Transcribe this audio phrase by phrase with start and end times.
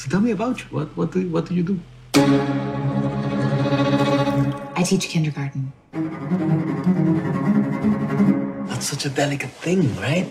[0.00, 0.66] So tell me about you.
[0.72, 1.78] What what do what do you do?
[4.72, 5.74] I teach kindergarten.
[8.64, 10.24] That's such a delicate thing, right?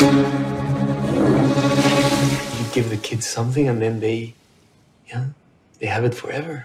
[0.00, 0.16] You
[2.72, 4.32] give the kids something and then they,
[5.12, 5.36] yeah,
[5.78, 6.64] they have it forever.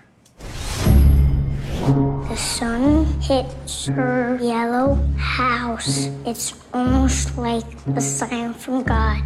[2.32, 6.08] The sun hits her yellow house.
[6.24, 9.22] It's almost like a sign from God.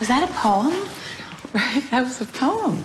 [0.00, 0.74] Was that a poem?
[1.54, 1.84] Right?
[1.92, 2.82] That was a poem.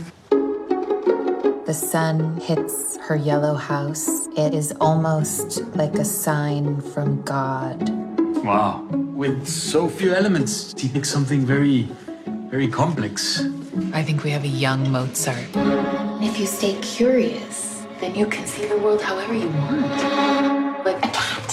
[1.65, 4.27] The sun hits her yellow house.
[4.37, 7.89] It is almost like a sign from God.
[8.45, 8.85] Wow.
[8.91, 11.89] With so few elements, he makes something very,
[12.51, 13.43] very complex.
[13.91, 15.49] I think we have a young Mozart.
[16.21, 20.85] If you stay curious, then you can see the world however you want.
[20.85, 21.48] Like a cat.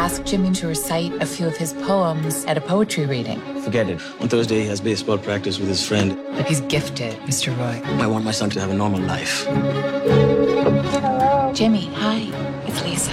[0.00, 3.38] Asked Jimmy to recite a few of his poems at a poetry reading.
[3.60, 4.00] Forget it.
[4.18, 6.16] On Thursday, he has baseball practice with his friend.
[6.36, 7.54] But he's gifted, Mr.
[7.58, 7.82] Roy.
[8.02, 9.44] I want my son to have a normal life.
[9.44, 11.52] Hello.
[11.52, 12.30] Jimmy, hi.
[12.66, 13.12] It's Lisa.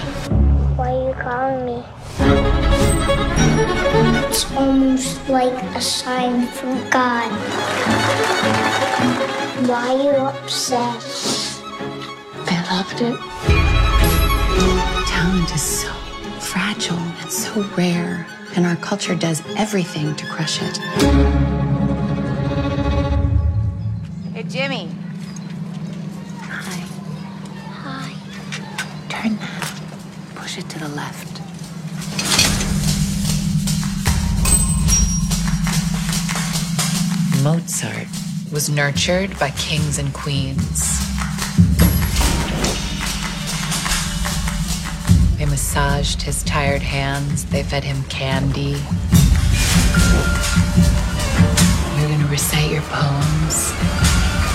[0.78, 1.84] Why are you calling me?
[4.30, 7.30] It's almost like a sign from God.
[9.68, 11.04] Why are you upset?
[12.48, 13.18] I loved it.
[15.06, 15.97] Talent is so
[16.78, 20.78] fragile and so rare, and our culture does everything to crush it.
[24.32, 24.90] Hey, Jimmy.
[26.40, 26.84] Hi.
[27.82, 28.12] Hi.
[29.08, 29.80] Turn that.
[30.34, 31.40] Push it to the left.
[37.42, 38.08] Mozart
[38.52, 41.17] was nurtured by kings and queens.
[45.58, 48.80] Massaged his tired hands, they fed him candy.
[51.98, 53.72] You're gonna recite your poems,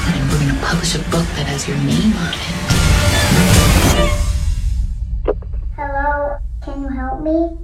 [0.08, 2.56] and we're gonna publish a book that has your name on it.
[5.76, 7.63] Hello, can you help me?